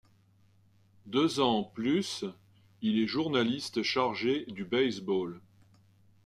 [1.05, 2.25] Deux ans plus,
[2.81, 5.39] il est journaliste chargé du baseball.